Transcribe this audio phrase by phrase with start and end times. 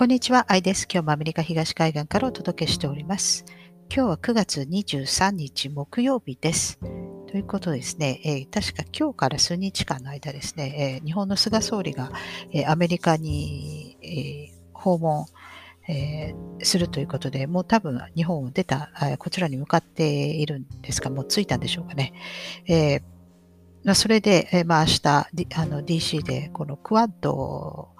[0.00, 0.88] こんにちは、アイです。
[0.90, 3.44] 今日もアメリカ東海岸からお届けしております。
[3.94, 6.78] 今日は9月23日木曜日です。
[7.26, 12.12] ということですね、えー、確か今日から数日間の間ですね、えー、日本の菅総理が、
[12.50, 15.26] えー、アメリカに、え訪問、
[15.86, 22.14] えするということで、もう多分日本を出た、こちらに向かっているんですが、もう着いたんでしょうかね。
[22.66, 23.02] え
[23.84, 25.26] まあ、それで、まあ、明日、あ
[25.66, 27.90] の DC でこのクワッド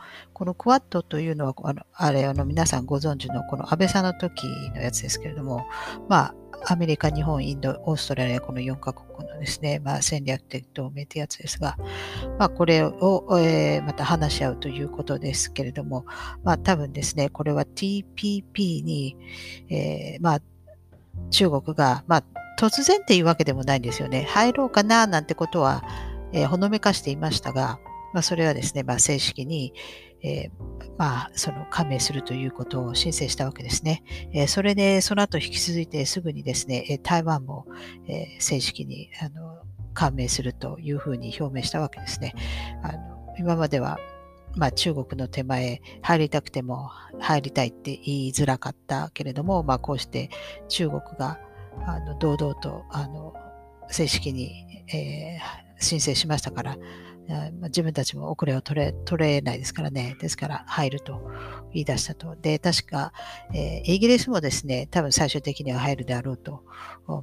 [0.40, 5.66] このクワッドというのは、あのあれ、あの皆さんご存知のこの安倍さんの時のやつですけれども、
[6.08, 6.32] ま
[6.64, 11.76] あ、アメリカ、日本、インド、オーストラリア、この4カ国のですね、まあ、戦略的同盟というやつですが、
[12.38, 16.06] まあ、これを、えー、また話し合うということですけれども、
[16.42, 19.18] まあ、多分ですね、これは TPP に、
[19.68, 20.40] えー、まあ、
[21.28, 22.24] 中国が、まあ、
[22.58, 24.22] 突然っていうわけでもないんですよね。
[24.30, 25.84] 入ろうかななんてことは、
[26.32, 27.78] えー、ほのめかしていましたが、
[28.14, 29.74] まあ、それはですね、まあ、正式に、
[30.22, 30.50] えー、
[30.98, 34.02] まあ、その加盟するということを申請したわけですね。
[34.32, 37.66] えー、それで、その後引き続いてすぐにですね、台湾も、
[38.06, 39.58] えー、正式にあの
[39.94, 42.34] 加盟するというふうに表明したわけですね。
[42.82, 43.98] あの今までは
[44.56, 50.30] まあ、中国の手前入りたくても入りたいって言いづらかったけれども、まあ、こうして
[50.68, 51.38] 中国が
[51.86, 53.34] あの堂々とあの
[53.88, 56.76] 正式に、えー、申請しましたから、
[57.64, 60.16] 自分たちも遅れを取れ取れないですからね。
[60.20, 61.30] ですから入ると
[61.72, 62.36] 言い出したと。
[62.36, 63.12] で、確か、
[63.54, 66.64] えー、イギリスもですね、多分最終的には入るであろうと、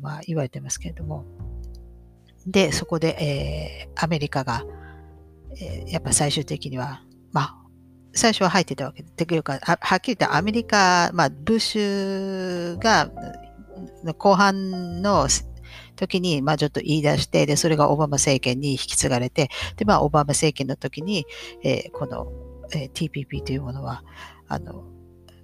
[0.02, 1.25] まあ、言われてますけれども。
[2.45, 4.64] で、そこで、えー、アメリカが、
[5.59, 7.02] えー、やっぱ最終的には、
[7.34, 7.58] まあ、
[8.14, 13.12] 最初は入ってたわけで、というか、はっきり言ってアメリカ、まあ、ブッシュが
[14.18, 15.28] 後半の
[15.98, 21.26] 時に、まあちょっと言い出して、で、それがオバマ政権に引き継がれて、で、まあオバマ政権の時に、
[21.64, 22.31] えー、この、
[22.73, 24.03] えー、TPP というものは、
[24.48, 24.86] あの、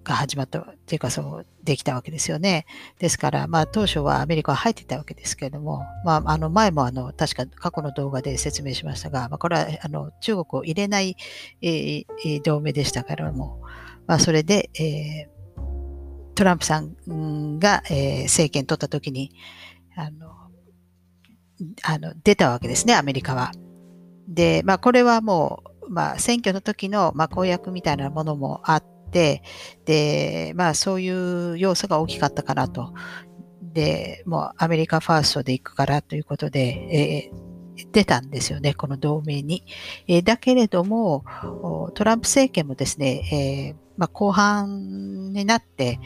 [0.03, 2.65] が始まったっていうか、そう、できたわけですよね。
[2.99, 11.15] ですから、まあ、当初はアメリカは入ってたわけですけれども、まあ、あの、前も、あの、確か過去の動画で説明しましたが、まあ、これは、あの、中国を入れない、
[11.61, 13.61] えー、同盟でしたからも、
[14.05, 19.31] まあ、それで、えー、トランプさんが、えー、政権取った時に、
[19.95, 20.42] あの、
[21.83, 23.51] あの出たわけですね、アメリカは。
[24.27, 29.43] で、まあ、これはもう、まあ、選挙の時の、まあ、公約みたいなものもあって、
[29.85, 32.93] で、まあ、そういう要素が大きかったかなと。
[33.61, 39.63] で、もうアメリカファーストで行くからということで、えー、出たんですよね、この同盟に。
[40.07, 41.25] えー、だけれども、
[41.95, 45.99] トランプ政権もですね、えーまあ、後半になって、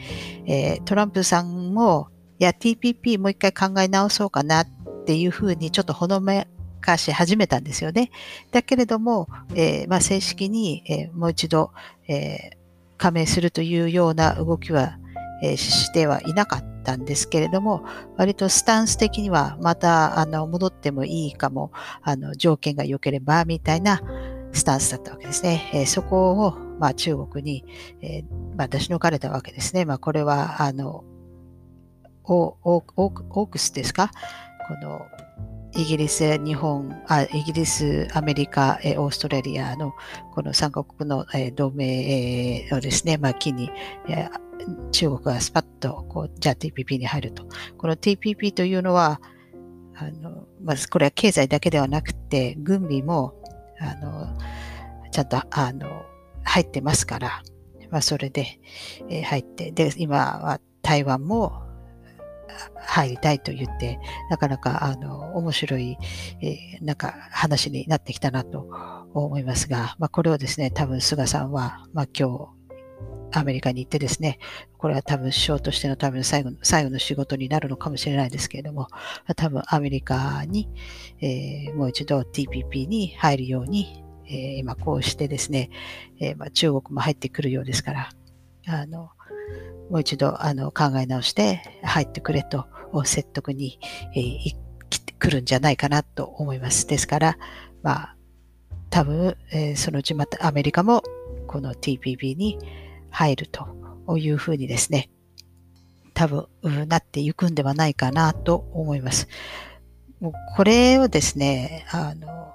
[0.46, 4.77] えー、トランプさんも、いや、TPP もう一回考え直そうかなって
[5.08, 6.46] ていうふうにちょっとほのめ
[6.82, 8.10] かし始めたんですよね。
[8.50, 11.72] だけれども、えー、まあ、正式に、えー、もう一度、
[12.08, 12.56] えー、
[12.98, 14.98] 加盟するというような動きは、
[15.42, 17.86] えしてはいなかったんですけれども、
[18.18, 24.02] 割とスタンス的にはまたあの戻ってもいいかも、あの条件が良ければみたいな
[24.52, 25.70] スタンスだったわけですね。
[25.72, 27.64] えそこを、まあ、中国に、
[28.02, 28.24] え
[28.58, 29.86] まあ、出し抜かれたわけですね。
[29.86, 31.04] まあ、これはあの
[32.24, 34.10] オークスですか？
[34.68, 35.06] この
[35.74, 39.94] イギリス、日本、あイギリス、アメリカ、オーストラリアの
[40.34, 41.24] この3カ国の
[41.54, 43.70] 同盟をですね、まあ、機に、
[44.92, 47.46] 中国がスパッとこう、じゃあ TPP に入ると。
[47.76, 49.20] この TPP というのは、
[49.96, 53.34] あのまずこれは経済だけではなくて、軍備も
[53.80, 54.38] あの
[55.10, 56.04] ちゃんとあの
[56.44, 57.42] 入ってますから、
[57.90, 58.58] まあ、それで、
[59.08, 61.67] え、入って、で、今は台湾も
[62.76, 63.98] 入りたいと言って、
[64.30, 65.96] なかなか、あの、面白い、
[66.40, 68.68] えー、なんか話になってきたなと
[69.14, 72.58] 思いますが、まあ、これをですね、多分菅さんは、まあ、今日、
[73.30, 74.38] アメリカに行ってですね、
[74.78, 78.88] これは多分首相としての多分最後の、最後の仕事になるのかもしれないですけれども、
[79.36, 80.68] 多分アメリカに、
[81.20, 85.70] えー、もう一度 TPP に入るように、えー、今こうしてですね、
[86.20, 88.10] えー、まあ、中国も入ってくるようですから、
[88.66, 89.10] あの、
[89.90, 92.66] もう一度あの考え直して入ってくれと
[93.04, 93.78] 説得に、
[94.14, 94.68] えー、
[95.18, 96.86] 来るんじゃないかなと思います。
[96.86, 97.38] ですから、
[97.82, 98.16] まあ、
[98.90, 101.02] 多分、えー、そのうちまたアメリカも
[101.46, 102.58] この TPP に
[103.10, 103.66] 入ると
[104.16, 105.10] いうふうにですね、
[106.14, 106.48] 多分
[106.88, 109.28] なっていくんではないかなと思います。
[110.20, 112.54] もうこれをですね、あの、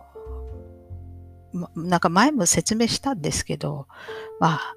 [1.75, 3.87] なんか前も説明したんですけど、
[4.39, 4.75] まあ、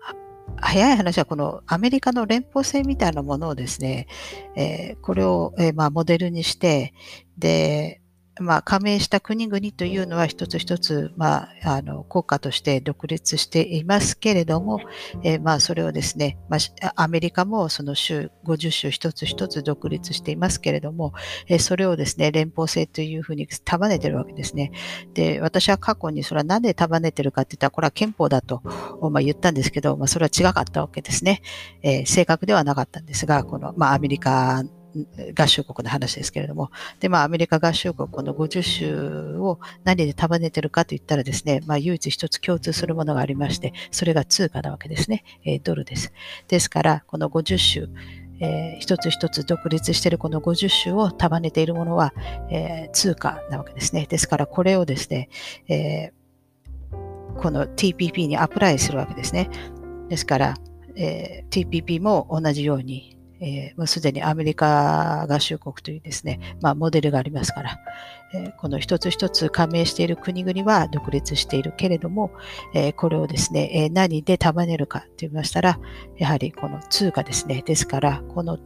[0.60, 4.06] 早い話はこのアメリカの連邦制みたいなものをですね、
[4.56, 6.92] えー、これを、えー、まあ、モデルにして、
[7.38, 8.00] で、
[8.38, 14.80] まあ、加盟した国々というのは一つ一つ、まあ、あの国家として独立していますけれども、
[15.22, 21.14] えー、まあそれをですね、まあ、アメリカもその州50州一つ一つ独立していますけれども、
[21.48, 24.72] えー、それをですね連邦制というふうに束ねてるわけですね。
[25.14, 28.60] で私は過去にそれは何で束ねてるかって言ったらこれは憲法だと、
[29.10, 31.40] まあ、言ったんですけど、まあ、それは違かったわけですね。
[31.82, 34.62] えー、正確ではなかったんですがこの、まあ、アメリカ
[35.38, 36.70] 合衆国の話ですけれども、
[37.00, 45.25] で、まあ、アメリカ合衆国この50州を何で束ねてるかといったらですね、まあ、唯一一つ共通するものがありまして、それが通貨なわけですね。
[45.44, 46.12] えー、ドルです。
[46.48, 47.88] ですから、この50州、
[48.40, 52.12] えー、一つ一つ独立しているこの50州を束ねているものは、
[52.50, 54.06] えー、通貨なわけですね。
[54.08, 55.28] ですから、これをですね、
[55.69, 59.49] えー、この TPP にアプライするわけですね。
[60.08, 60.54] ですから、
[60.96, 67.78] えー、TPP も同じようにえー、もうすでにアメリカ合衆国というですね、まあ、モデルがありますから、
[68.34, 72.32] えー、この一つ一つ加盟している国々は独立しているけれども、
[72.74, 75.78] えー、これをですね、え何で束ねるかと言いましたら、
[76.16, 77.62] やはりこの通貨ですね。
[77.64, 78.58] ですから、この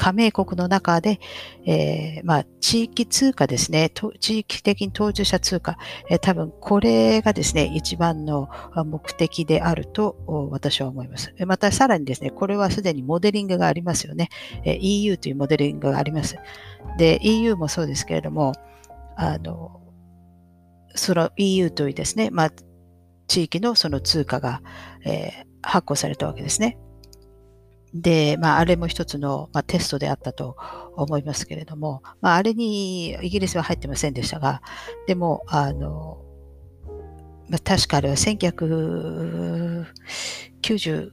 [0.00, 1.20] 加盟国の中で、
[1.66, 5.76] えー、まあ、地域通貨ですね、地域的に当事者通貨、
[6.08, 8.48] えー、多分これがですね、一番の
[8.86, 11.34] 目的であると私は思います。
[11.46, 14.30] またさらにですね、これはすでにモデリングがありますよね。
[14.64, 16.38] えー、EU というモデリングがあります。
[16.96, 18.52] で、EU もそうですけれども、
[19.16, 19.82] あの、
[20.94, 22.50] その EU というですね、まあ、
[23.26, 24.62] 地域のその通貨が、
[25.04, 26.78] えー、発行されたわけですね。
[27.92, 30.56] で、まあ、あれも一つの、まあ、テストであったと
[30.94, 34.62] 思いますけれども、まあ、あれにイギリスは入ってませんでしたが、
[35.06, 36.22] でも、あの、
[37.48, 41.10] まあ、確かあれは1990、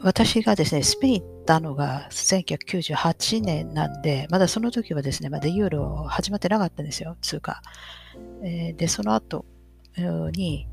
[0.00, 7.60] 私がですね、スペイン行ったのが1998年なんで、まだその時はですね、まだユーロ始まってなかったんですよ、通貨。
[8.42, 9.44] えー、で、その後
[10.32, 10.66] に、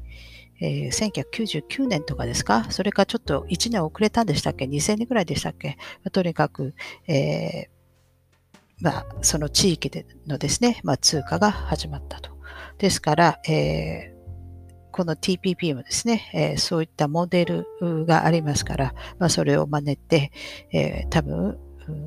[0.61, 1.23] えー、
[1.69, 2.67] 1999年とかですか？
[2.69, 5.77] それかちょっと1年遅れたんでしたっけ ?2000 年ぐらいでしたっけ？
[6.11, 6.75] とにかく、
[7.07, 12.31] えー、まあ、その地域でのですね、まあ、通貨が始まったと。
[12.77, 17.65] ですから、えー、この TPP もですね、え、そういったモデル
[18.05, 20.31] がありますから、ま、それを真似て、
[20.71, 21.59] えー、多分、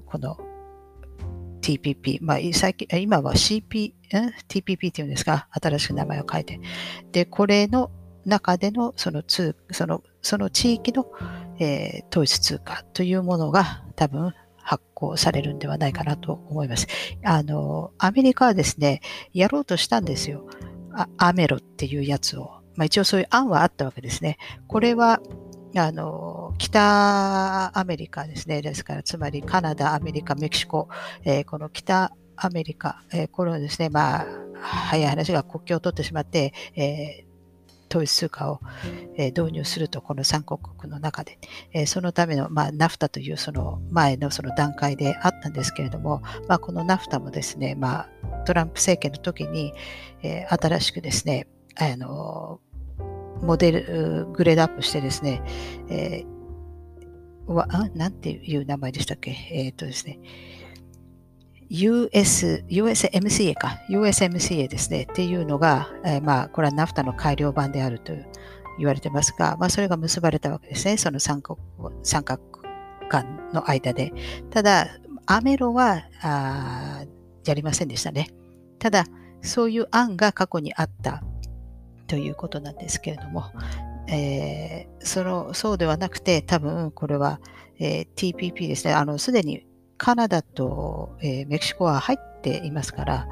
[0.07, 0.37] この
[1.61, 3.95] TPP、まあ、最近今は CP、
[4.49, 6.61] TPP っていうんですか、新しく名前を変えて。
[7.13, 7.91] で、これの
[8.25, 11.07] 中でのその通そのその地域の、
[11.59, 14.33] えー、統一通貨というものが多分
[14.65, 16.87] 発行されるんではないかなと思います。
[17.23, 20.49] あの、アメリカはですね、やろうとしたんですよ。
[21.19, 22.63] アメロっていうやつを。
[22.75, 24.39] まあ、一応そういう案はあったわけですね。
[24.67, 25.21] これは、
[25.77, 28.63] あの、北アメリカですね。
[28.63, 30.89] ですから、つまりカナダ、アメリカ、メキシコ、
[31.25, 34.27] えー、この北アメリカ、えー、これはですね、まあ、
[34.61, 37.34] 早い話が国境を取ってしまって、えー
[37.95, 38.61] 統一通貨を、
[39.17, 41.39] え導入すると、この3国国の中で、
[41.73, 49.73] えそのための、まあ、ナフタというその前のその段階であったんですけれども、まあ、このナフタもですね、まあ、トランプ政権の時に、
[50.23, 51.47] え新しくですね、
[51.77, 52.61] あの
[53.41, 55.43] モデル、グレードアップしてですね、
[55.89, 59.37] えー、わ、あ、なんていう名前でしたっけ？
[59.53, 60.19] えっ、ー、とですね、
[61.75, 68.13] US、USMCA か、USMCA ですね、っていうのが、えー、まあ、これはナフタの改良版であると
[68.79, 71.59] 言われてますが、まあ、それが結ばれたわけですね、その三国、
[72.03, 72.43] 三角
[73.09, 74.13] 間の間で。
[74.51, 74.87] ただ、
[75.27, 77.05] アメロは、あ
[77.45, 78.29] やりませんでしたね。
[78.79, 79.07] ただ、
[79.43, 81.23] そういう案が過去にあった。
[82.07, 83.45] ということなんですけれども、
[84.09, 87.41] えー、そのそうではなくて、多分これは、
[87.79, 89.67] えー、TPP ですね、あのすでに
[89.99, 93.29] カナダと、えー、メキシコは入っていますから、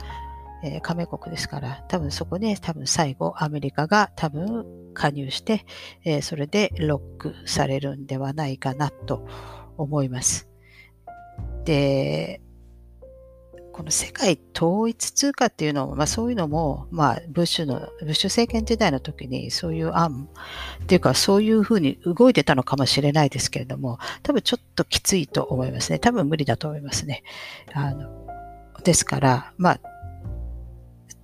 [0.65, 4.65] えー、加盟国ですから、多分そこで多分最後アメリカが多分
[4.95, 5.65] 加入して、
[6.05, 9.27] えー、それでロックされるんではないかなと
[9.77, 10.49] 思います。
[11.65, 12.42] で、
[13.73, 20.29] この世界統一通貨っていうのも、まあそういうのも、まあブッシュの、ブッシュ政権時代の時にそういう案
[20.83, 25.99] っていうかそういうふうに動いてたのかもしれないですけれども、多分ちょっときついと思いますね。
[25.99, 27.23] 多分無理だと思いますね。
[27.73, 28.11] あの、
[28.85, 29.81] ですから、まあ、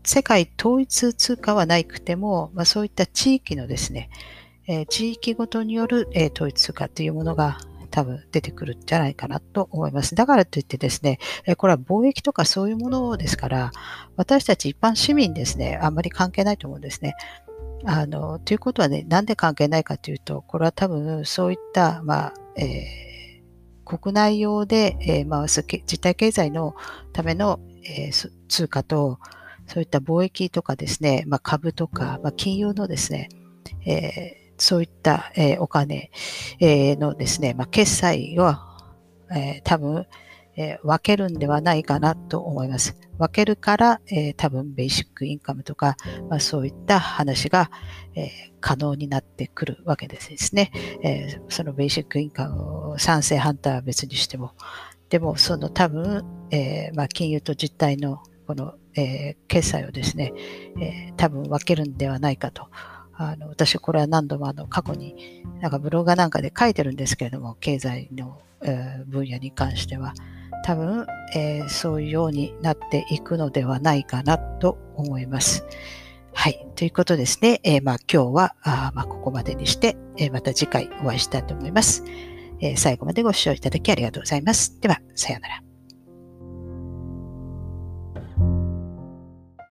[0.05, 4.09] 世界統一通貨はなくても、まあそういった地域のですね、
[4.67, 7.59] えー、地域ごとによる、えー、統一通貨というものが
[7.91, 10.15] 多分出てくるんじゃないかなと思います。
[10.15, 11.19] だからといってですね、
[11.57, 13.73] これは貿易とかそういうものですから、
[14.17, 17.15] 私たち一般市民ですね、あんまり関係ないと思うんですね。
[17.85, 26.75] あの、ということはね、なんで関係ないかというと、これは多分そういった、まあ、えー、国内用で、えー、回す実体経済の
[27.13, 29.19] ための、えー、通貨と、
[29.67, 33.29] そういった貿易とかですね、まあ、株とか、まあ、金融のですね、
[33.87, 36.11] えー、そういった、えー、お金、
[36.61, 38.55] えー、のですね、まあ、決済を、
[39.35, 40.07] えー、多分、
[40.57, 42.97] えー、分けるんではないかなと思います。
[43.17, 45.97] 分けるから、えー、多分ベーシックインカムとか、
[46.29, 47.71] まあ、そういった話が、
[48.17, 48.29] えー、
[48.61, 50.73] 可能になってくるわけですね。
[51.05, 54.53] えそのベーシックインカムを賛成反対は別にしても。
[55.09, 60.33] でも、その多分、えまあ、金融と実態のこの、え決済をですね、
[60.81, 62.69] え多分分けるんではないかと。
[63.19, 70.15] あの私、これは何度もあの過去になんかブロガーなんかで書いてるんですけれども、経済の、え分野に関しては。
[70.65, 75.65] 多分、えー、そういうようになっていくのではないかなと思います。
[76.35, 76.67] はい。
[76.77, 77.61] ということですね。
[77.65, 82.05] えー、まあ、今日はあまあ、ここまでにして、え、また次回お会いしたいと思います、
[82.61, 84.81] え最後までご視聴いただきありがとうございます。
[84.81, 85.68] では、さようなら。